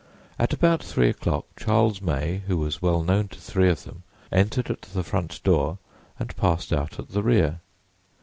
At 0.39 0.51
about 0.51 0.81
three 0.81 1.09
o'clock 1.09 1.45
Charles 1.55 2.01
May, 2.01 2.41
who 2.47 2.57
was 2.57 2.81
well 2.81 3.03
known 3.03 3.27
to 3.27 3.39
three 3.39 3.69
of 3.69 3.83
them, 3.83 4.01
entered 4.31 4.71
at 4.71 4.81
the 4.81 5.03
front 5.03 5.39
door 5.43 5.77
and 6.17 6.35
passed 6.35 6.73
out 6.73 6.97
at 6.97 7.09
the 7.09 7.21
rear. 7.21 7.59